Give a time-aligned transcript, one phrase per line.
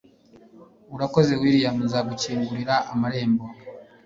[0.95, 1.75] urakoze, william.
[1.85, 3.45] nzagukingurira amarembo